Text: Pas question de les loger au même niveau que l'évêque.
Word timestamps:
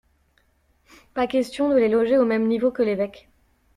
Pas 1.13 1.27
question 1.27 1.69
de 1.69 1.75
les 1.75 1.87
loger 1.87 2.17
au 2.17 2.25
même 2.25 2.47
niveau 2.47 2.71
que 2.71 2.81
l'évêque. 2.81 3.29